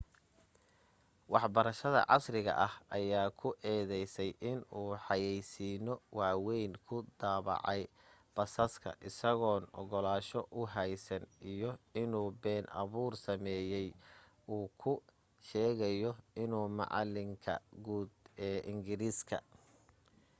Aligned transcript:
waxbarashada 1.33 1.99
casriga 2.09 2.53
ah 2.67 2.73
ayaa 2.97 3.29
ku 3.39 3.47
eedaysay 3.73 4.31
inuu 4.51 4.91
xayaysiino 5.05 5.93
waawayn 6.17 6.71
ku 6.87 6.95
daabacay 7.19 7.81
basaska 8.35 8.89
isagoon 9.09 9.63
ogolaansho 9.79 10.39
u 10.59 10.61
haysan 10.73 11.23
iyo 11.51 11.71
inuu 12.01 12.29
been 12.41 12.65
abuur 12.81 13.13
sameeyay 13.25 13.87
uu 14.55 14.65
ku 14.81 14.91
sheegayo 15.47 16.11
inuu 16.43 16.67
macalinka 16.79 17.53
guud 17.85 18.09
ee 18.47 18.57
ingiriisiga 18.71 19.37